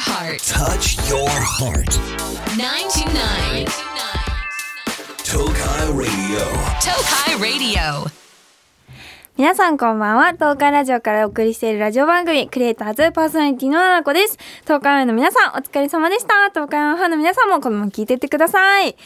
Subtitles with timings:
[0.00, 0.40] heart.
[0.40, 1.92] Touch your heart.
[2.56, 3.68] 929.
[5.22, 6.40] Tokai Radio.
[6.80, 8.08] Tokai Radio.
[9.36, 10.32] 皆さんこんばんは。
[10.32, 14.38] 東海ラジオからお送りしているラジオ番組、クリエイターズパーソナリティのななこです。
[14.62, 16.48] 東海オンの皆さん、お疲れ様でした。
[16.48, 18.96] 東海オンファンの皆さんもこのまま聞いていってください。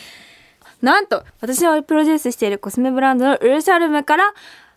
[0.81, 4.33] なんと、私のプロデュースしているコスメブランドのウルシャルムから、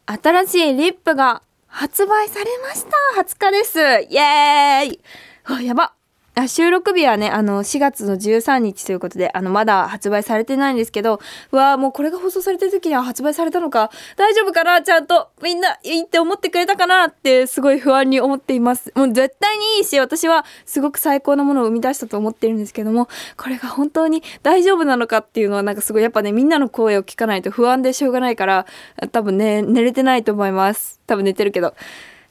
[0.08, 3.22] 新しいリップが発売されました。
[3.22, 3.80] 20日です。
[4.10, 5.00] イエーイ
[5.46, 5.97] あ、やば。
[6.40, 11.20] あ収録日はね、あの、4月の13日ということで、あの、まだ発売されてないんですけど、
[11.52, 18.92] うわーもうこれが放送されてる時には発売されたのか、大丈夫かなちゃんと、みんないいって思ってくれたかなって、すごい不安に思っています。
[18.94, 28.68] もう絶対にいいし、私はすごく最高なものを生み出したと思ってるんですけども、これが本当に大丈夫なのかっていうのは、なんかすごい、やっぱね、みんなの声を聞かないと不安でしょうがないから、
[29.12, 31.02] 多分ね、寝れてないと思います。
[31.08, 31.74] 多分寝てるけど。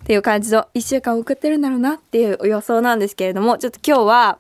[0.06, 4.38] っていう感じの1週間送ってるんだろうなっていう予想なんですけれどもちょっと今日は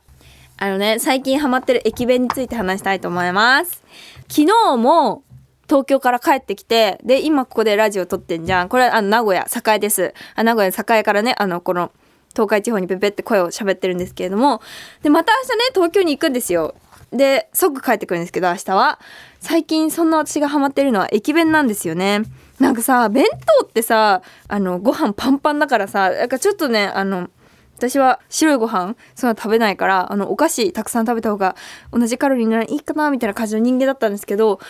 [0.58, 3.82] あのね最近ハマってる駅弁について話したいと思います。
[4.28, 5.24] 昨日も
[5.68, 8.68] 東京から帰ってきてで今ここでラジオ撮ってんじゃん。
[8.68, 10.14] これあの名古屋栄です。
[10.36, 11.90] あ名古屋栄からねあのこの
[12.30, 14.62] 東海地方にペペって声を喋ってるんですけれども。
[15.02, 16.76] でまた明日ね東京に行くんですよ。
[17.10, 19.00] で即帰ってくるんですけど明日は。
[19.40, 22.22] 最近そんな私がハマってるのは駅弁なんですよね。
[22.58, 23.24] なんかさ弁
[23.60, 27.28] 当ってさあのご飯パンパンだからさなんかちょっとねあの
[27.76, 31.56] 私は白いご飯そんな食べないからあのお菓子たくさん食べた方が
[31.92, 34.60] 同じカロリーならいいかなみたいな感じの人間だったんですけど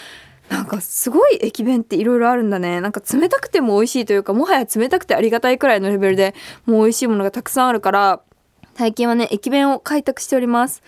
[0.48, 2.80] なんかすごい駅弁っていろいろあるんだね。
[2.80, 6.34] なんか冷たくても美味しいというかもはや冷たくてありがたいくらいのレベルで
[6.66, 8.20] もう美味しいものがたくさんあるから
[8.76, 10.82] 最近はね駅弁を開拓しております。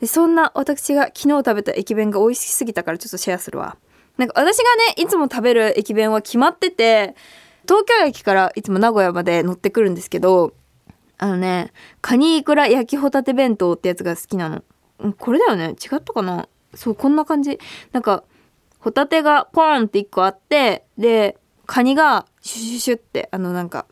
[0.00, 3.76] でそんな私が昨日食べた駅弁が美味しすぎたからちょっとシェアするわ。
[4.16, 4.62] なんか私が
[4.96, 7.14] ねいつも食べる駅弁は決まってて
[7.66, 10.54] 東京駅からいつも名古屋まで乗ってくるんですけど
[11.18, 14.62] あのねカニイクラ焼きホタテ弁当ってやつが好きなの。
[15.18, 15.70] これだよね？
[15.70, 16.48] 違ったかな？
[16.74, 17.58] そうこんな感じ。
[17.92, 18.24] なんか
[18.78, 21.36] ホタテがポーンって1個あってで
[21.66, 23.86] カニがシュシュシュってあのなんか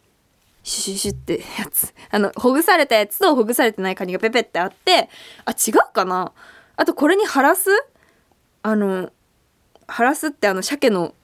[0.63, 1.93] シュシュシュってやつ。
[2.11, 5.09] あのほぐされたやつとほぐされてないカニがペペってあって
[5.45, 6.33] あ違うかな？
[6.77, 7.71] あとこれにハラス？
[8.63, 9.11] あの
[9.87, 11.15] ハラスってあの鮭の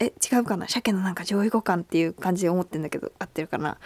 [0.00, 0.68] え違うかな？
[0.68, 3.78] 鮭のなんか上位互換っていう感じで思ってんだけど合ってるかな？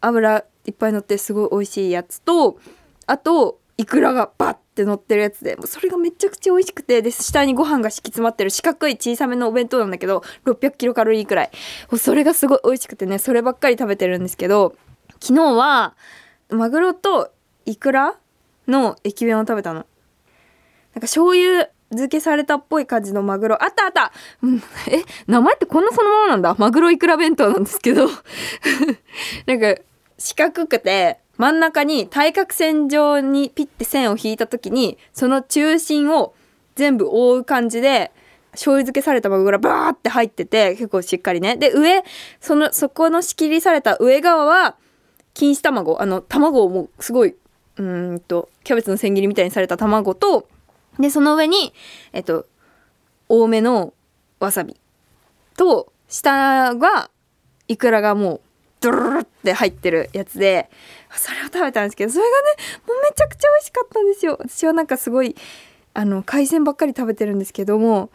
[0.00, 2.58] 油いっぱい乗ってすごい美味しいやつと
[3.06, 11.50] あとイクラがバッて乗ってるやつでもうそれがめちゃくちゃ美味しくてで下にご飯が敷き詰まってる四角い小さめのお弁当なんだけど600キロカロリーくらい。
[11.98, 14.76] それがすごい美味しくてねそればっかり食べてるんですけど
[15.20, 15.94] 昨日は
[16.48, 17.32] マグロと
[17.64, 18.16] イクラ
[18.68, 19.80] の駅弁を食べたの。
[19.80, 23.62] なんか醤油漬けされたっぽい感じのマグロ。
[23.62, 24.56] あったあった、うん、
[24.88, 26.54] え名前ってこんなそのままなんだ？
[26.58, 28.08] マグロイクラ弁当なんですけど。
[29.46, 29.80] なんか
[30.18, 36.34] 四角くて真ん中に対角線上にピッて線を引いた時にその中心を
[36.74, 38.10] 全部覆う感じで
[38.52, 41.56] 醤油漬けされたマグロがバーって入ってて結構しっかりね。
[41.56, 42.02] で上
[42.40, 44.76] そのそこの仕切りされた上側は
[45.34, 47.34] 錦糸卵あの卵をもうすごい
[47.76, 50.48] うんとキャベツの千切りみたいにされた卵と
[50.98, 51.72] でその上に
[52.12, 52.46] えっと
[53.28, 53.92] 多めの
[54.40, 54.76] わさび
[55.56, 57.10] と下が
[57.68, 58.40] イクラがもう
[58.80, 60.70] ドロロロって入ってるやつで
[61.10, 62.36] それを食べたんですけどそれがね
[62.86, 64.36] もうめちゃくちゃ美味しかったんですよ。
[64.38, 65.34] 私はなんかすごい
[65.94, 68.10] あの海鮮ばっかり食べてるんですけども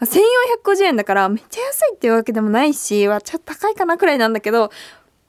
[0.00, 4.70] 1450円だからめっちゃ安いっていうわけでもないしはちょっと高いかなくらいなんだけど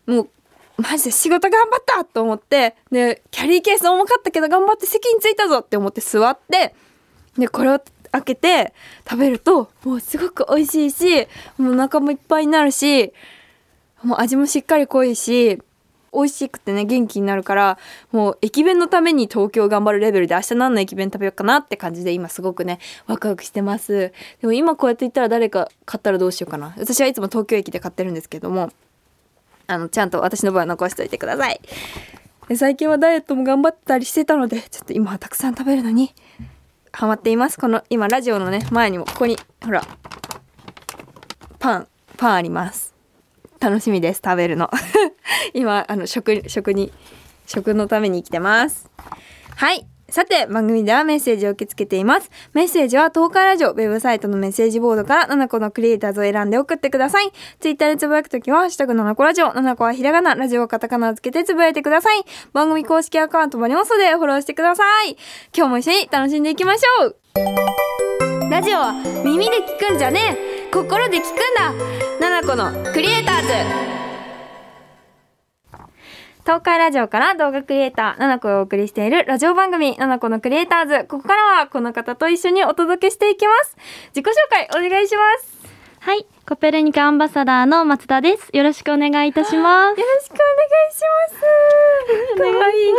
[0.05, 0.29] もう
[0.79, 6.73] マジで仕事頑張ったと思ってでキャリーケース重かったけど頑張って席に着いたぞって思って座って
[7.37, 7.81] でこれを
[8.11, 8.73] 開けて
[9.07, 13.13] 食べるともうすごく美味しいしもうお腹もいっぱいになるし
[14.03, 15.61] もう味もしっかり濃いし
[16.11, 17.77] 美味しくてね元気になるから
[18.11, 24.11] もう駅弁のために東京頑張るレベルで明日何の駅弁食べようかなって感じで今すごくねワクワクしてます。
[24.41, 26.73] でも今こうやって言ったら誰か買ったらどうしようかな。
[26.77, 28.71] 私はいつも東京駅で買ってるんですけども
[29.69, 31.61] あのちゃんと私の分は残しておいてください。
[32.47, 36.13] で最近はダイエットも頑張ったりしてたのでちょっと今はたくさん食べるのに
[36.91, 37.59] ハマっています。
[37.59, 39.83] この今ラジオのね前にもここにほら
[41.59, 42.95] パンパンあります。
[43.59, 44.71] 楽しみです食べるの。
[45.53, 46.91] 今あの食食に
[47.45, 48.89] 食のために生きてます。
[49.55, 49.85] はい。
[50.11, 52.29] さて番組ではメッセージを受け付けています。
[52.53, 57.31] メッセージは東海ラジオウェブサイトのメッセージボードから7個のクリエイターズを選んで送ってください。
[57.59, 62.23] ツイッターでつぶやくときは「ハッシュタグ7個ラジオ」7個はひらがなラジオはカタカナをつけてつぶやいてください。
[62.53, 65.17] 番組公式アカウントもありますのでフォローしてください。
[65.55, 67.15] 今日も一緒に楽しんでいきましょう。
[68.49, 70.71] ラジオは耳で聞くんじゃねえ。
[70.71, 71.73] 心で聞くんだ。
[72.19, 73.41] 七子のクリエイター
[73.93, 73.98] ズ。
[76.49, 81.05] 東海ラジオから動画クリエイター、ナナコをお送りしているラジオ番組、ナナコのクリエイターズ。
[81.07, 83.77] ここからはこの方と一緒にお届けしていきます。
[84.15, 85.59] 自己紹介お願いします。
[85.99, 88.49] はい、コペルニカアンバサダーの松田です。
[88.51, 89.99] よろしくお願いいたします。
[90.01, 91.49] よろしくお願いします。
[92.41, 92.89] かわい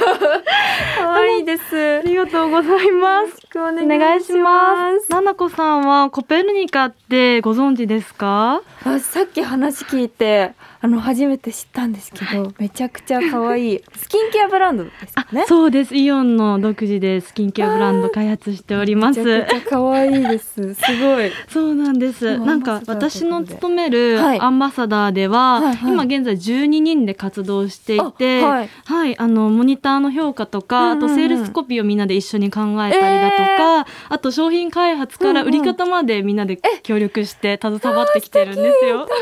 [0.00, 0.98] い。
[0.98, 1.98] かわいいです。
[1.98, 3.38] ありがとうございます。
[3.54, 5.12] おお願いします。
[5.12, 8.62] ななこさんはコペルニカってご存知ですか？
[8.84, 15.44] あさっき話聞いてあの初めて知ったんですけど、めちゃくちゃ可愛い スキンケアブランドですかね。
[15.46, 15.94] そうです。
[15.94, 19.22] イオンの独自でスキンケアブランド開発しております。
[19.22, 20.74] めちゃくちゃ可愛いです。
[20.74, 21.30] すごい。
[21.48, 22.26] そうなんです。
[22.26, 38.98] うんなんか私の勤めるはいアンバサダーでは、はいはい今現在12人で活動していて、あは、はいいあのモニターの評価とか、うんうんうんあとセールスコピーをみんなで一緒に考えたりだとか、あと商品開発から売り方までみんなで協力して携わってきてるんですよ。
[39.00, 39.16] 楽し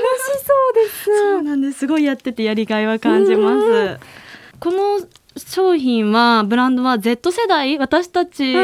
[0.44, 1.10] そうです。
[1.48, 1.80] なんです。
[1.80, 3.98] すごいやっててやりがいは感じます。
[4.60, 5.00] この
[5.36, 8.54] 商品はブランドは Z 世代私たち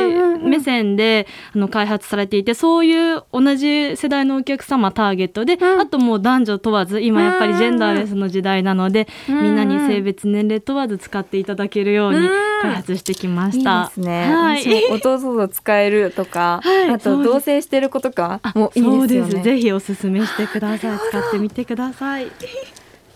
[0.42, 5.80] 目線であの開発されていてそういう同じ世代のお客様ターゲットで、うん。
[5.80, 12.28] あともう男女問わず今やっぱりジェンダーレスの時代なので、うんうんみんなに性別年齢問わず使っていただけるようにうん
[12.66, 13.86] 開発してきまいいした。
[13.88, 14.32] ですね。
[14.34, 14.84] はい。
[14.92, 19.34] 弟と使えるとか、 はいあと同棲してる子とかあもいいですよそうね。
[19.34, 19.42] です。
[19.44, 20.98] ぜひおすすめしてください。
[21.10, 22.26] 使ってみてください。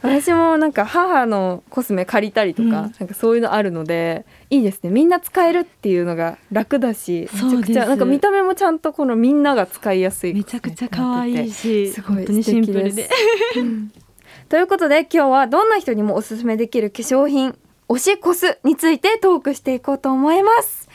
[0.00, 14.00] 私もなんか母のコスメ借りたりとか、うんなんかそういうのあるのでいいですねみんな使えるっていうのが楽だしめちゃくちゃなんか見た目もちゃんとこのみんなが使いやすいめちゃくちゃ可愛いし、すごい本当にシンプルで素敵で。
[14.48, 20.88] ということで今日はどんな人にもおすすめできる化粧品推しコスについてトークしていこうと思います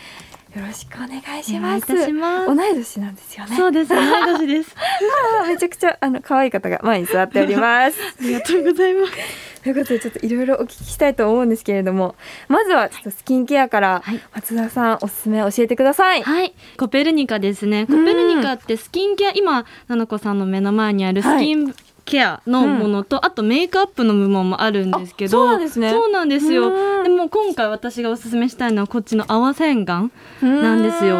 [0.55, 3.89] よろしくお願いしますお願いいたします同い年なんですよねそうです。
[3.89, 4.05] 同い
[4.37, 4.75] 年です。
[5.49, 9.13] めちゃくちゃあの可愛い方が前に座っております ありがとうございます。
[9.63, 12.15] ということでちょっといろいろお聞きしたいと思うんですけれども
[12.49, 16.21] まずはちょっとスキンケアからはい松田さんおすすめ教えてください。
[16.21, 17.87] はい、コペルニカですね。
[17.87, 21.73] コペルニカってスキンケア、今、ななこさんの目の前にあるスキン
[22.05, 25.91] ケアのものと、あとメイクアップの部門もあるんですけど、あそうなんですね。
[25.91, 26.69] そうなんですよ。
[26.69, 27.03] うん。
[27.03, 30.11] でも今回私がおすすめしたいのはこっちの泡洗顔
[30.41, 31.17] なんですよ。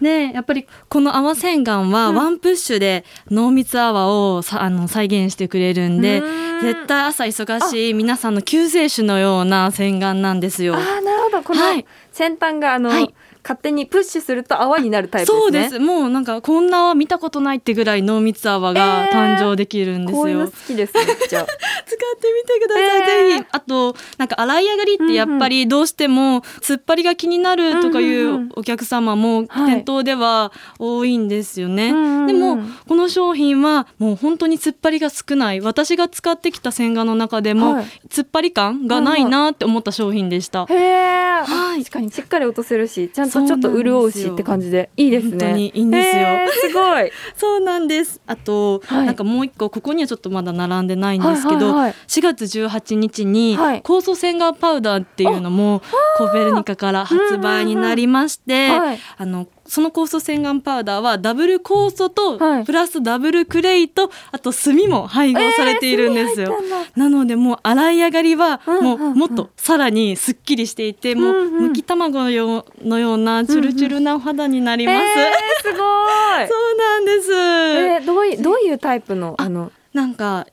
[0.00, 6.60] で、やっぱりこの泡洗顔はワンプッシュで濃密泡をさあの再現してくれるんで、うん。
[6.60, 10.74] 絶対朝忙しい皆さんの救世主のような洗顔なんですよ。
[10.74, 11.42] あーなるほど。
[11.42, 11.86] このはい。
[12.12, 13.14] 先端があの、はい
[13.46, 15.40] 勝手にプッシュすると泡になるタイプですね。
[15.40, 15.78] そうです。
[15.78, 20.22] もうなんかこんな泡見たことないってぐらい濃密泡がえー誕生できるんですよ。
[20.22, 21.46] こういうの好きですめっちゃ。
[21.46, 23.44] 使ってみてください、えーぜひ。
[23.52, 31.92] あと、なんか洗い上がりってやっぱりどうしても突っ張りが気になるとかいんうお客様もはい店頭では多いんですよね。
[32.26, 32.58] でも、
[32.88, 35.60] この商品はもう本当に突っ張りが少ない。
[35.60, 40.66] 私が使ってきた洗顔の中でも、はい突っ張り感がないなって思った商品でした。
[40.66, 44.90] はい確かにしっかり落とせるしちゃんとちょっと潤うしって感じで。
[44.96, 45.30] いいですね。
[45.30, 46.22] 本当にいいんですよ。
[46.22, 47.10] へーすごい。
[47.36, 48.20] そうなんです。
[48.26, 49.06] あと、はい。
[49.06, 51.94] なんかもう一個ここにはちょっとまだ並んでないんですけど、はいはいはい。
[52.06, 53.82] 4月18日にはい。
[53.82, 55.82] 酵素洗顔パウダーっていうのも
[56.18, 58.68] コペルニカから発売になりまして、
[59.16, 66.58] あのその酵素洗顔パウダーはダブル酵素とはいプラスダブルクレイとあと炭も配合されているんですよ。
[66.60, 74.98] えーなのでもう洗い上がりはうんうんうんもうもっとさらにすっきりしていて、もううんうんむき卵のようのようなチュルチュルなお肌になります。
[74.98, 75.78] えー、すごい。
[76.48, 77.32] そうなんです。
[77.32, 79.70] えー、どういうどういうタイプのあの？
[79.92, 80.46] なんか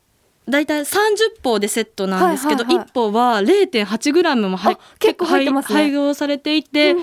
[0.49, 2.87] だいたい30歩でセットなんですけど、はいはいはい。
[2.87, 5.75] 1歩は 0.8g もは結構入ってますね。
[5.75, 6.95] 配合されていて、う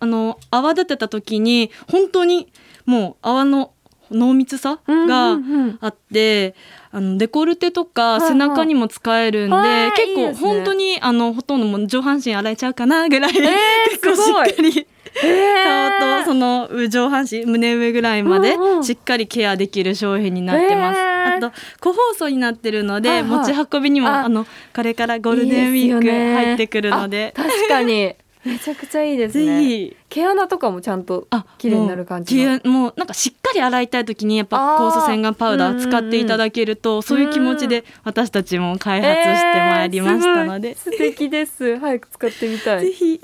[0.00, 2.50] あの泡立てた時に本当に
[2.86, 3.72] もう泡の
[4.10, 5.78] 濃密さうんがうんうん。
[5.80, 6.54] あって、
[6.90, 10.48] あのデコルテとか背中にも使えるんで、はい結構いいですね。
[10.48, 13.34] 本当にあのほとんどもう上半身洗えちゃうかなぐらい、ー
[13.90, 14.86] 結構しっかりえ
[15.20, 20.98] 顔とその上半身胸上ぐらいまでしっかりケアできる商品になってます。
[21.00, 27.34] あと個包装になってるので、持ち運びにもああのこれからゴールデンウィーク入ってくるので。
[27.36, 28.14] あ確かに。
[28.44, 29.92] めちゃくちゃいいですね。
[30.08, 32.52] 毛穴とかもちゃんとあ綺麗になる感じの。
[32.52, 41.78] もう毛もうなんかしっかり洗いたい時にやっぱ酵素洗顔パウダー使っていただけると、そういう気持ちで私たちも開発してまいりましたので、えー素敵です。
[41.78, 42.86] 早く使ってみたい。
[42.86, 43.20] ぜひ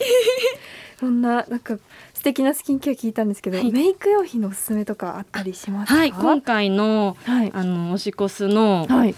[1.04, 1.76] そんななんか
[2.14, 3.70] 素敵なスキンケア聞いたんですけど、はい。
[3.70, 5.98] メイク用品のおすすめとかあったりしますか？
[5.98, 7.50] はい今回のはい。
[7.52, 9.14] あのオシコスのはい。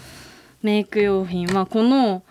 [0.63, 2.23] メイク用品はこの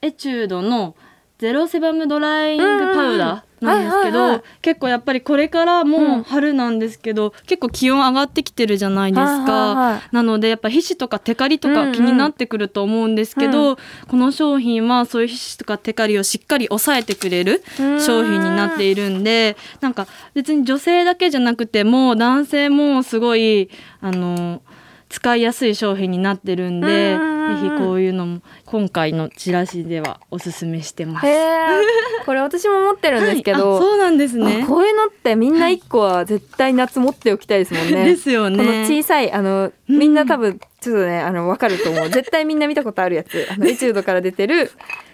[0.00, 0.94] エチュードの
[1.38, 5.90] ゼロセバムドライイングパウダーなんですけど、結構やっぱりこれからうん。
[5.90, 11.92] もう春なんですけど、結構気温上がってきてるじゃないですか、なのでやっぱ皮脂とかテカリとうんうん。
[11.92, 13.76] か気になってくると思うんですけど、
[14.08, 24.62] この商品はそういう皮脂とかテカリをしっかり抑えてくれる商品になっているんでなんか別に女性だけじゃなくても男性もすごいあの
[25.08, 31.26] 使いやすい商品になってるんで、うんうんうんぜひこういうのも今回のチラシではおすすめしてます。
[32.24, 34.66] これ私も持ってるんですけはいそうなんですねあ。
[34.66, 38.04] こういうのってみんな一個は絶対夏持っておきたいですもんね。
[38.04, 38.56] ですよね。
[38.56, 44.70] この小さいあのうんみんな多分ちょっとねあのわかると思う絶対みんな見たことあるやつあのエチュードから出てる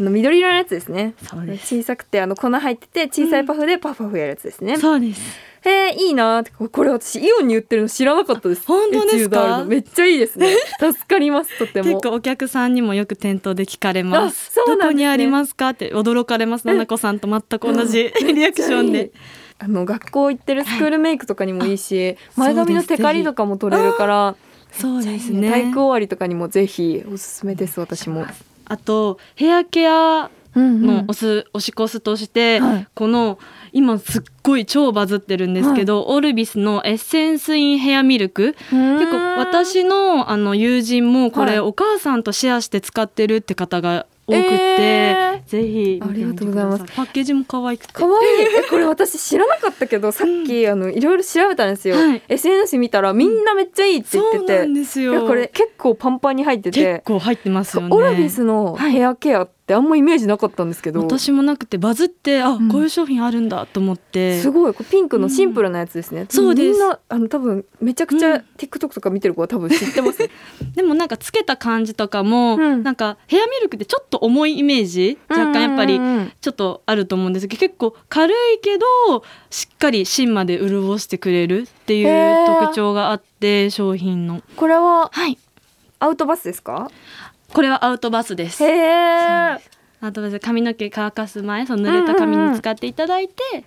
[0.00, 1.14] の緑色のやつですね。
[1.22, 1.76] そうです。
[1.76, 5.20] 小さくてあの粉入ってて小さいパフでパフパフやるやつですね、そうです。
[5.64, 6.44] へえいいな。
[6.70, 8.62] これ私イオンに売ってるの知らなかったです。
[8.66, 9.64] 本当ですか？
[9.64, 10.54] めっちゃいいですね。
[10.80, 11.90] 助かりますとても。
[12.00, 14.50] 結構お客さんにもよく店頭で聞かれます。
[14.58, 14.82] あそうね。
[14.82, 15.70] どこにありますか？
[15.70, 16.66] って驚かれます。
[16.66, 19.10] ななこさんと全く同じ リアクションで。
[19.60, 24.36] あの学校行ってるスクールメイクとかにもいいし、あ前髪のテカリとかも取れるから
[24.70, 25.50] そうですね。
[25.50, 28.24] 体育終わりとかにもぜひおすすめです私も。
[28.68, 32.88] あとヘアケアうんのおす、おしこすとして、はい。
[32.94, 33.38] この
[33.72, 38.56] 今すっごい超バズってるんですけど、オルビスのエッセンスインヘアミルク。
[38.70, 41.60] 結構私のあの友人もこれ、はい。
[41.60, 46.84] お母さんとシェアして使ってるって方が多くって、えぜひありがとうございます。
[46.94, 47.92] パッケージも可愛くて。
[47.94, 48.14] 可愛い。
[48.58, 52.22] えこれ私知らなかったけどさっき、あのいろいろ調べたんですよ、はい。
[52.28, 55.12] SNS 見たらみんなめっちゃいいって言ってて、そうなんですよ。
[55.12, 57.88] いやこれ結構パンパンに入って結て構入ってますよね。
[57.90, 62.68] オルビスのヘアケアってあんまイメージなかったんですけど、私もなくてバズってあ、ん。
[62.68, 64.40] こういう商品あるんだと思って。
[64.40, 64.74] すごい。
[64.90, 66.70] ピンクのシンプルなやつですね、そうです。
[66.72, 68.44] みんなあの多分めちゃくちゃうん。
[68.56, 70.18] TikTok とか見てる子は多分知ってます、
[70.74, 72.82] でもなんかつけた感じとかも、うん。
[72.82, 78.86] なんかヘアミルクってちょっと重いイメージ若干やっぱりうんうんうんちょっとあると思うんですけど結構軽いけど
[79.50, 82.60] しっかり芯まで潤してくれるっていへうー。
[82.60, 84.42] 特徴があって商品の。
[84.56, 85.36] これははい。
[86.00, 86.90] アウトバスですか？
[87.52, 89.58] これはアウトバスですへえ
[90.00, 93.64] アウトバス髪の毛乾かす前その濡れた髪に使っていただいて、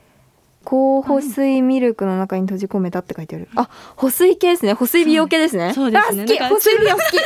[0.64, 3.50] 高保水ミルクの中に閉じ込めたって書いてある。
[3.56, 4.74] あ、保水系ですね。
[4.74, 5.74] 保水美容系ですね。
[5.74, 7.18] そうですね保水美容好き。
[7.18, 7.24] えー、い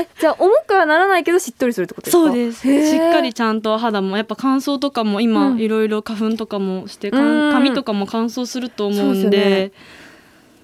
[0.00, 0.02] いな。
[0.02, 2.24] え、じゃあ重くはならないけどしっとりするってことですか？
[2.24, 9.72] そうですしっかりちゃんと肌もやっぱ乾燥とかも今うんいろいろ花粉とかもして、髪とかも乾燥すると思うんで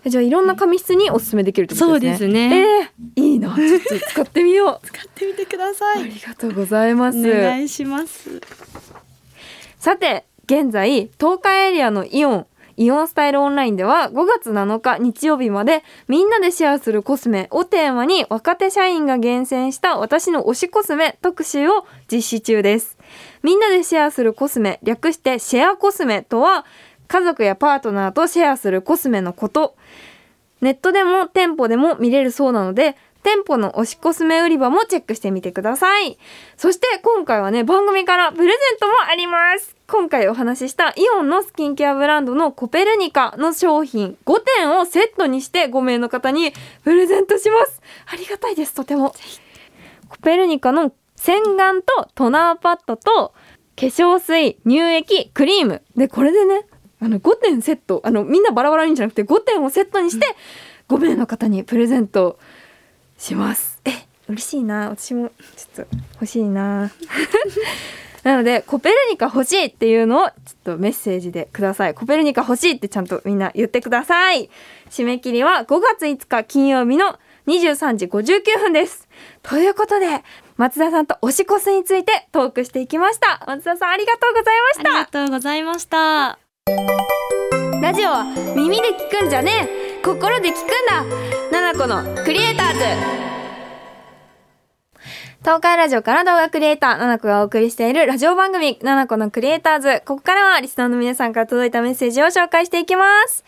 [0.07, 2.27] じゃあいろんな髪質におすすめできるってことですね。
[2.27, 2.81] そうですね
[3.17, 3.26] えー、い。
[3.57, 4.87] ちょっと使ってみよう。
[4.87, 7.19] 使ってみてくださありがとうございます。
[7.19, 8.41] お願いします
[9.79, 12.47] さて現在東海エリアのイオン
[12.77, 22.99] イオンスタイルオンラインでは5月7日日曜日までみんなでシェアするコスメをテーマに若手社員が厳選した私の推しコスメ特集を実施中です
[23.43, 26.67] みんなでシェアするコスメ略してシェアコスメとは
[27.09, 29.77] 家族やパートナーとシェアするコスメのこと
[30.61, 36.17] ネットでも店舗でも見れるそうなので店舗の推しコスメ売り場もチェックしてみてください。
[36.57, 39.75] そして今回はね番組からプレゼントもあります。
[39.89, 46.53] 今回お話ししたイオンのスキンケアブランドのコペルニカの商品5点をセットにして5名の方に
[46.85, 47.83] プレゼントします。
[48.07, 49.13] ありがたいですとても。
[50.09, 53.35] コペルニカの洗顔とトナーパッドと
[53.75, 55.83] 化粧水乳液クリーム。
[55.97, 56.65] でこれでね
[57.03, 60.27] あの5点セットあのみんなバラバラにじゃなくて5点をセットにして
[60.89, 62.39] 5名の方にプレゼント
[63.19, 63.81] します。
[63.85, 63.91] え
[64.29, 64.91] 嬉しいな。
[64.91, 66.91] 私もちょっと欲しいな。
[68.25, 70.33] なのでコペルニカ欲しいっていうのをちょっ
[70.65, 71.95] とメッセージでください。
[71.95, 74.51] コペルニカ欲しいってちゃんとみんな言ってください。
[74.91, 79.07] 締め切りは5月5日金曜日の23時59分です。
[79.43, 80.25] ということで
[80.57, 83.45] 松田さんと推しコスについてトークしていきました。
[83.47, 86.39] 松田さんありがとうございまありがしたとうございました。
[87.81, 88.25] ラジオは
[88.57, 89.69] 耳で聞くんじゃね
[90.03, 90.03] え。
[90.05, 92.81] 心で聞くんだナナコのクリエイターズ
[95.41, 100.03] 東海ラジオから動画クリエイター、ナナコがお送りしているラジオ番組、ナナコのクリエイターズ。
[100.05, 103.45] ここからはリスナーの皆さんから届いたメッセージを紹介していきます。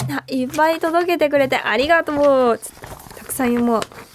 [0.00, 2.12] みんないっぱい届けてくれてありがと
[2.52, 2.58] う。
[3.16, 4.07] たくさん読もう。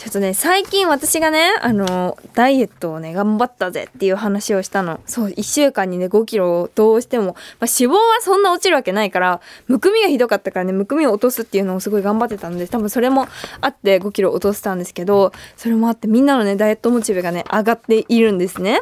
[0.00, 4.98] ちょっとね、最近私がね、あの、ダイエットをね、頑張ったぜっていう話をしたの。
[5.04, 13.28] そう、1週間にね、5キロをどうしても、まあ、脂肪はそんな落ちるわけないから、むくみがひどかったからね、むくみを落とすっていうのをすごい頑張ってたので、多分それも
[13.60, 18.80] あって5キロ落としたんですけど、それもあってみんなのね、ダイエットモチベがね、上がっているんですね。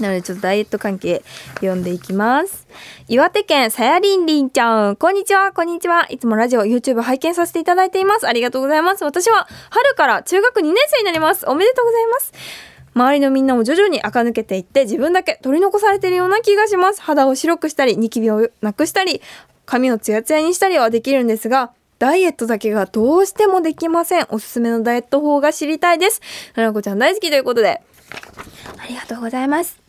[0.00, 1.22] なのでちょっとダイエット関係
[1.56, 2.66] 読んでいきます。
[3.08, 4.96] 岩手県さやりんりんちゃん。
[4.96, 6.06] こんにちは、こんにちは。
[6.10, 8.26] いつもラジオ、YouTube 拝見させていただいています。
[8.26, 9.04] ありがとうございます。
[9.04, 11.46] 私は春から中学2年生になります。
[11.46, 12.32] おめでとうございます。
[12.94, 17.02] 周りのみんなも徐々に垢抜けていって自分だけ取り残されているような気がします。
[17.02, 19.20] 肌を白くしたり、ニキビをなくしたり、
[19.66, 24.26] 髪をツヤツヤにしたりはできるんですが、ダイエットだけがどうしてもできません。
[24.30, 26.20] おすすめのダイエット法が知りたいです。
[26.54, 27.82] ななこちゃん大好きということで、
[28.78, 29.83] ありがとうございます。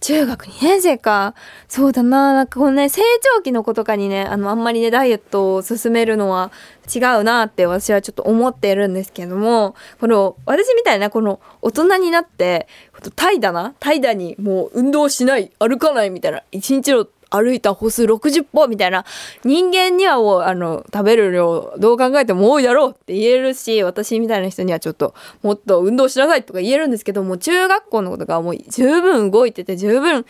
[0.00, 1.34] 中学2年生か。
[1.68, 2.32] そうだな。
[2.32, 3.02] なんかこのね、成
[3.36, 6.52] 長期の子とかにね、あの、あんまりね、ダイエットを進めるのは
[6.94, 12.68] 違うなって私はちょっと思っているんですけども、この、私みたいなこの大人になって、
[13.16, 19.04] 怠惰な怠惰にもう運動しない、歩かないみたいな、一日の歩いた歩数60歩みたいな
[19.44, 30.24] 人間にはもうあの食べる量どう考えても多いだろうって言えるし私みたいな人にはちょっともっと運動しなさいとか言えるんですけども中学校のことがもう十分動いてて十分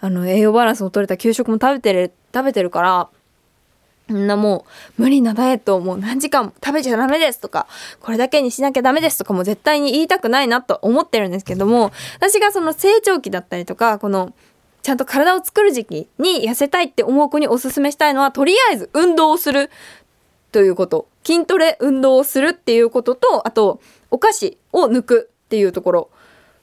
[0.00, 3.08] あの栄養バランスの取れた給食も食べてる食べてるから
[4.08, 4.66] みんなも
[4.98, 7.66] う無理なダイエットをもう何時間食べちゃダメですとか
[8.00, 14.34] これだけにしなきゃダメですとかも絶対に言いたくないなと思ってるんですけども私がその成長期だったりとかこの
[14.82, 19.70] ちゃんと体を作る時期に痩せたいって思う子におすすめしたいのはとりあえず運動をする
[20.50, 21.08] ということ。
[21.24, 26.10] 筋トレ運動をするっていうこととあとお菓子を抜くっていうところ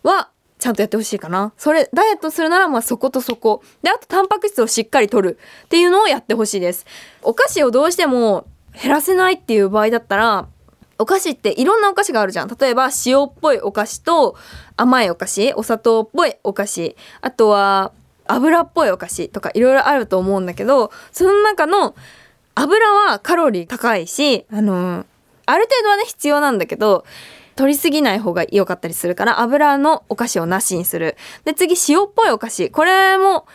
[0.04, 1.54] はちゃんとやってほしいかな。
[1.58, 3.64] それダイエットするならまあそことそこ。
[3.82, 6.86] であとタンパク質をしっかりとるっていうのをやってほしいです。
[7.22, 10.48] お菓子をどうしても減らせないっていう場合だったら
[10.98, 12.50] お菓子っていろんなお菓子があるじゃん。
[12.50, 14.36] 例えば塩っぽいお菓子と
[14.76, 17.94] 甘いお菓子、お砂糖っぽいお菓子、あとは
[18.32, 21.96] 油っぽいお菓子とかいろいろあると思うんだけど、その中の
[22.56, 25.06] 油はカロリー高いし、あの
[25.46, 27.06] ある程度はね必要なんだけど、
[27.56, 31.18] 取りすぎない方が良かったりするから油のお菓子をなしにする。
[31.46, 32.70] で次塩っぽいお菓子。
[32.72, 33.46] これも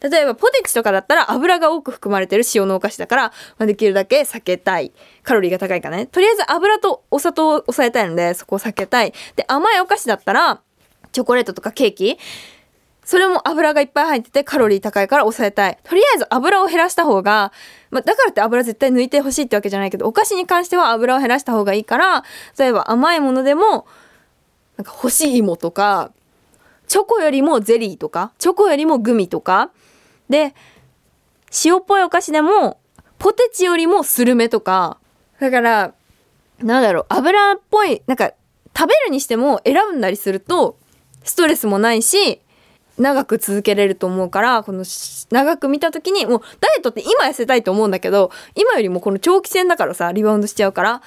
[0.00, 3.22] 例えばポテチとかだったら油が多く含まれてる塩のお菓子だから、
[3.58, 4.92] まあ、できるだけ避けたい。
[5.24, 6.06] カロリーが高いからね。
[6.06, 9.12] とりあえず油とお砂糖を抑えたいので、そこを避けたい。
[9.34, 10.60] で、甘いお菓子だったら、
[11.10, 12.16] チョコレートとかケーキ
[13.08, 15.78] それも油がいっぱい入っててカロリー高いから抑えたい。
[15.82, 17.52] とりあえず油を減らした方が、
[17.90, 22.22] まあ、だからって油絶対抜いてほしいってわけじゃないけど、お菓子に関しては油を減らした方がいいから、
[22.58, 23.86] 例えば甘いものでも、
[24.76, 26.12] なんか干し芋とか、
[26.86, 29.70] チョコよりもゼリーとか、チョコよりもグミとか、
[30.28, 30.54] で、
[31.64, 32.78] 塩っぽいお菓子でも、
[33.18, 34.98] ポテチよりもスルメとか、
[35.40, 35.94] だから、
[36.58, 38.32] なんだろう、油っぽい、なんか、
[38.76, 40.76] 食べるにしても選んだりすると、
[41.24, 42.42] ストレスもないし、
[42.98, 44.84] 長く続けれると思うから、この
[45.30, 50.92] 長く見た時に、もうダイエットって今痩せたいと思うんだけど、今よりもこの長期戦だからさ、リバウンドしちゃうから。
[50.92, 51.00] だ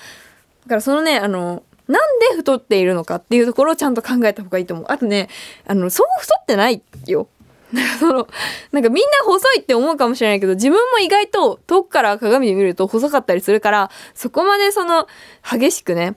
[0.69, 4.86] からそのね、あの、なんで太っているのかっていうところをちゃんと考えた方がいいと思う。
[4.89, 5.27] あとね、
[5.67, 7.27] あの、そう太ってないよ。
[7.73, 8.27] なんかその、
[8.71, 15.08] なんかみんな細いって思うかもしれないけど、自分も意外と遠くから鏡で見ると細かったりするから、そこまでその、
[15.49, 16.15] 激しくね、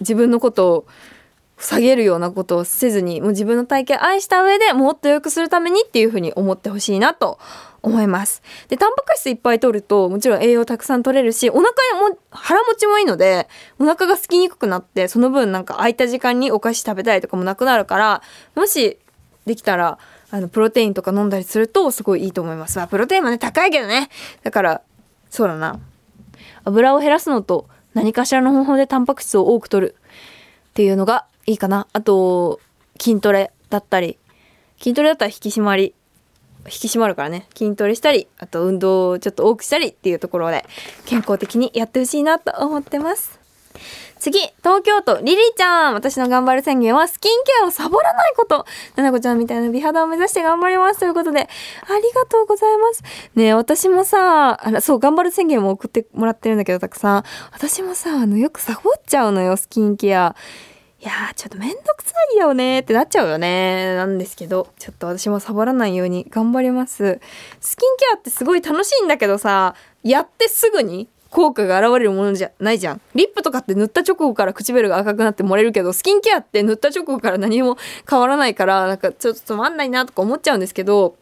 [0.00, 0.86] 自分のことを
[1.58, 7.38] 下げるようなことをせずに、もう自分の体型を愛した上でもっと良くするためにっていうふうに思ってほしいなと
[7.82, 8.42] 思います。
[8.68, 11.64] で、タンパク質いっぱい取ると、もちろん栄養たくさん取れるし、お腹
[12.08, 18.22] も、腹持ちもいいので、お腹が空きにくくなって、その分なんか空いた時間にお菓子食べたりとかもなくなるから、
[18.54, 18.98] もし
[19.46, 19.98] できたら、
[20.30, 22.78] あの、プロテインとか飲んだりするとすごいいいと思います。
[22.78, 24.08] まあ、プロテインもね、高いけどね。
[24.42, 24.80] だから、
[25.30, 25.78] そうだな。
[26.64, 29.96] 油を減らすのと、何かしらの方法でタンパク質を多く取る
[30.70, 31.86] っていうのがいいかな。
[31.92, 32.60] あと、
[33.00, 34.18] 筋トレだったり、
[34.78, 35.94] 筋トレだったら引き締まり、
[36.66, 37.46] 引き締まるからね。
[37.56, 40.64] 筋トレしたり、あと運動をちょっと多くしたりっていうところで、
[41.04, 43.44] 健康的にやってほしいなと思ってます。
[44.24, 45.94] 次、東京都、リリちゃん。
[45.94, 48.64] 私の頑張る宣言は、スキンケアをサボらないこと。
[48.96, 51.00] ななこちゃんみたいな美肌を目指して頑張ります。
[51.00, 53.02] ということで、ありがとうございます。
[53.34, 57.24] ねえ私もさ、あら、そう、頑張る宣言も送ってもらってるんだけど、たくさん。
[57.52, 60.34] 私もさ、あの、よくサボっちゃうのよ、スキンケア。
[61.04, 63.94] いやー、ちょっとめんどくさいよねってなっちゃうよね。
[63.94, 67.20] なんですけど、ちょっと私もサボらないように頑張ります。
[67.60, 73.02] スキンケアってすごい楽しいんだけどさ、やってすぐに効果が現れるものじゃないじゃん。
[73.14, 77.76] リップとかって塗った直後から唇が赤くなって漏れるけど、スキンケアって塗った直後から何も
[78.08, 81.16] 変わらないから、なんかちょっとつまんないなとか思っちゃうんですけど、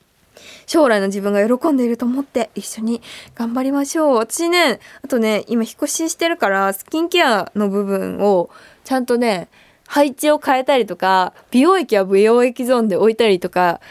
[0.67, 3.03] 将来の自分が喜んでいると思って一緒に
[3.35, 4.15] 頑張りましょう。
[4.15, 8.49] 私ね、あとね、今引っ越ししてるから、スキンケアの部分を
[8.85, 9.49] ちゃんとね、
[9.93, 13.83] 配置を変えたりとか、美容液は美容液ゾーンで置いたりとか、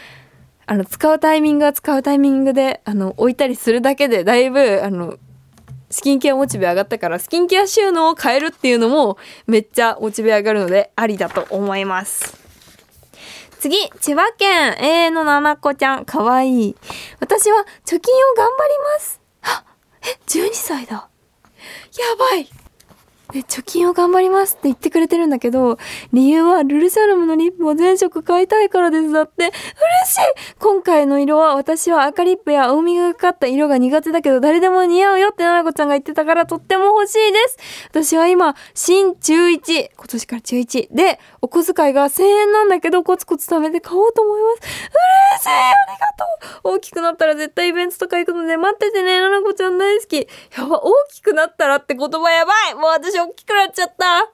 [0.66, 5.16] あの、使うタイミングは使うタイミングで、あの、置いたりするだけで、だいぶ、あの、
[5.90, 12.36] スキンケアモチベ上がったから、スキンケア収納を変えるっていうのも、めっちゃモチベ上がるので、ありだと思います。
[13.60, 16.76] 次、千葉県永遠のななこちゃん、かわいい。
[17.20, 19.20] 私は貯金を頑張ります。
[19.42, 19.64] あ、
[20.02, 20.94] え、12歳だ。
[20.94, 22.61] やばい。
[23.32, 25.78] で貯金を頑張りますって言ってくれてるんだけど、
[26.12, 29.10] 理由はルルシャルムのリップを全色買いたいからです。
[29.10, 30.20] だって、嬉しい
[30.58, 37.58] 今回の色は私は赤リップや青みがかった色が苦手だけど誰でも似合うよってななこちゃんが言ってたからとっても欲しいです。
[37.88, 44.60] 私は今、新中1、今年から中1で、お小遣いが1000円なんだけどコツコツ貯めて買おうと思います。
[45.38, 50.28] 嬉しいありがとう大きくなったら絶対イベントとか行くので待っててね、ななこちゃん大好き。
[50.56, 54.32] やば、大きくなったらって言葉やばいもう私大きくなっちゃった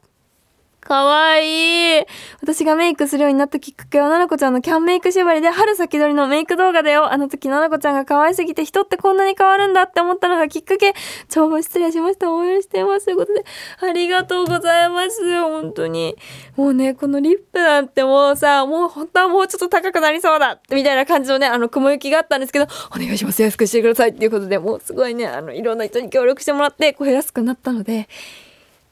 [0.88, 2.04] かわいい。
[2.40, 7.12] 私がメイクするようになったきっかけは、ななこちゃんのキャンメイク縛りで春先取りのメイク動画だよ。
[7.12, 10.94] あの時、ななこちゃんが可愛すぎて人ってこんなに変わるんだって思ったのがきっかけ。
[11.28, 12.32] 長文失礼しました。
[12.32, 13.04] 応援しています。
[13.04, 13.44] ということで、
[13.80, 15.20] ありがとうございます。
[15.42, 16.16] 本当に。
[16.56, 23.42] もうね、このリップなんてもうさ、もう本当はもうちょっと高くなりそうだみたいな感じのね、あの、雲行きがあったんですけど、お願いします。
[23.42, 28.08] 安くしてくださいっていうことで、もうすごいね、あの、いろんな人に協力してもらって、こう安くなったので、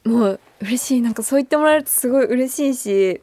[0.05, 1.01] もう嬉しい。
[1.01, 3.21] なんかそう言ってもらえるとすごい嬉しいし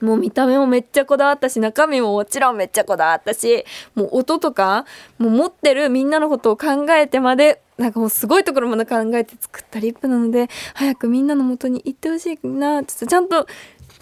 [0.00, 4.84] もう見た目もめっちゃこだわったし中身ももちろんめっちゃこだわったしもう音とか
[5.18, 13.46] もう持ってるみんなのことを考えてまでなんかもうすごいところまで考えて作ったリップなので早くみんなの元に行ってほしいなちょっとちゃんと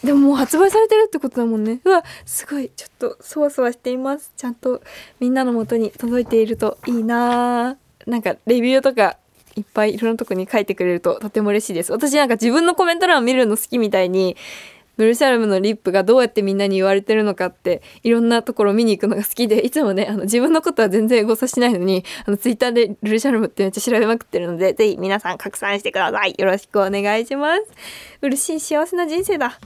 [0.03, 1.81] でももう発売されてるってことだもんね。
[1.83, 2.70] うわすごい。
[2.77, 4.33] ちょっとそわそわしています。
[4.37, 4.83] ちゃんと
[5.18, 9.16] みんなの元に届いているといいななんかレビューとか
[9.57, 11.93] いっぱいいろんなとこに書いてくれるととても嬉しいです。
[11.93, 14.37] 私なんか自分のコメント欄を見るの好きみたいに、
[14.96, 27.62] ブルシャルムのリップがどうやってみんなに言われてるのかっていろんなところ見に行くのが好きでいつもねあの自分のことは全然エゴサしないのに あのツイッターでルルシャルムってめっちゃ調べまくってるのでぜひ皆さん拡散してくださいよろしくお願いします
[28.24, 29.59] 嬉しい幸せな人生だ。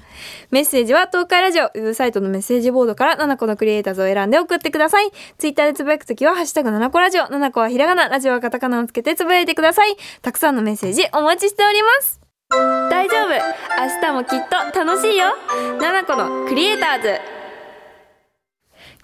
[0.50, 5.10] メッセージは東海ラジオウェブサイトのメッセージボードから7個のクリエイターズを選んで送ってください。
[5.38, 9.96] ツイッターでつぶやくときはハッシュタグ7個ラジオ7個はひらがなラジオはカタカナをつけてつぶやいてください。
[10.22, 12.27] たくさんのメッセージお待ちしております。
[12.50, 13.28] 大丈夫。
[13.30, 15.26] 明日もきっと楽しいよ。
[15.78, 17.20] 7個のクリエイターズ。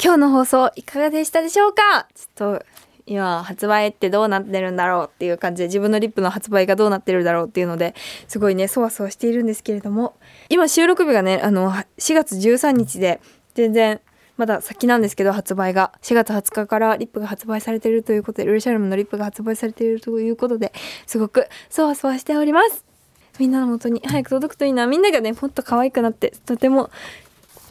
[0.03, 2.09] 今日の放送いかがでしたでしょうか？
[2.15, 2.65] ちょっと
[3.07, 7.95] 今発売ってどうなってるんだろうっていう感じで自分のリップの発売がどうなってるだろうっていうので
[8.29, 10.17] すごいねそわそわしているんですけれども。
[10.49, 13.21] 今収録日がねあの4月13日で
[13.55, 14.01] 全然
[14.39, 15.93] まだ先なんですけど発売が。
[16.01, 20.73] 4月20日からリップが発売されているということでルルシャルムのリップが発売されているということで
[21.07, 22.94] すごくそわそわしております。
[23.39, 24.87] みんなの元に早く届くといいな。
[24.87, 26.91] みんながねもっと可愛くなってとても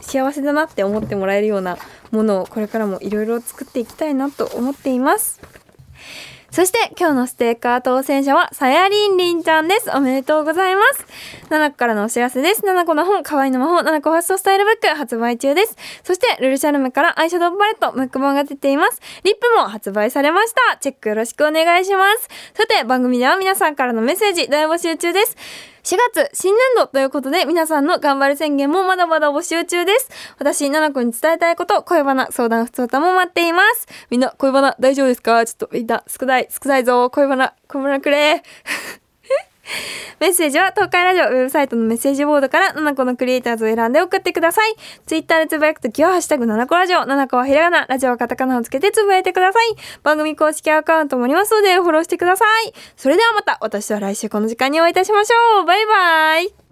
[0.00, 1.78] 幸せだなって思ってもらえるような
[2.10, 5.40] ものをこれからもいろいろ作っていきたいなと思っています。
[6.54, 9.90] そして今日のステッカー当選者はさやりんりんちゃんです。
[9.92, 11.04] おめでとうございます。
[11.50, 12.62] 7個からのお知らせです。
[12.62, 15.76] 7個の本、可愛いの魔法、7個ファッションスタイルブック発売中です。
[16.04, 19.00] そして、ルルシャルムからアイシャドウパレット、ムック本が出ています。
[19.24, 20.76] リップも発売されました。
[20.76, 22.28] チェックよろしくお願いします。
[22.54, 25.73] さて、番組では皆さんからのメッセージ大募集中です。
[25.84, 30.08] 4月新年度ということで皆さんの頑張る宣言もまだまだ募集中です。
[30.38, 33.86] 私、奈々子に伝えたいこと、恋バナ、相談、普通歌も待っています。
[34.08, 35.44] みんな、恋バナ大丈夫ですか？
[35.44, 37.10] ちょっとみんな少ない、少ないぞ。
[37.10, 38.42] 恋バナ、恋バナくれ。
[40.20, 44.74] メッセージは東海ラジオウェブサイトのメッセージボードから7個のクリエイターズを選んで送ってください。
[45.06, 49.76] ツイッターでつぶやくときはハッシュタグ7個ラジオ、7個はひらがな、ラジオはカタカナをつけてつぶやいてください。
[50.02, 52.72] 番組公式アカウントもありますのでフォローしてください。
[52.96, 55.64] それではまた私とは来週この時間にお会いいたしましょう。
[55.64, 56.54] バイバイ。